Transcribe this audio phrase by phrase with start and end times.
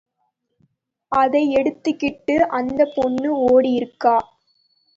[1.11, 4.17] அதை எடுத்துகிட்டு அந்தப் பொண்ணு ஓடியிருக்கா!